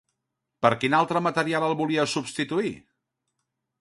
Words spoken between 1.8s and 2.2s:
volia